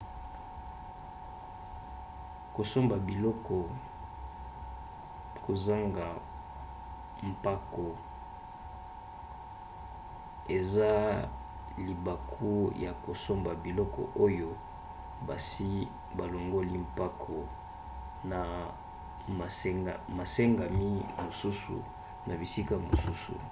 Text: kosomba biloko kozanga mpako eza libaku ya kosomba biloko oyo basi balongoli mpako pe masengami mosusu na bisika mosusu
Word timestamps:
kosomba 2.55 2.95
biloko 3.07 3.57
kozanga 5.45 6.05
mpako 7.29 7.87
eza 10.57 10.91
libaku 11.85 12.51
ya 12.85 12.91
kosomba 13.05 13.51
biloko 13.65 14.01
oyo 14.25 14.49
basi 15.27 15.69
balongoli 16.17 16.77
mpako 16.87 17.37
pe 18.29 18.43
masengami 20.19 20.87
mosusu 21.23 21.75
na 22.27 22.33
bisika 22.41 22.73
mosusu 22.87 23.33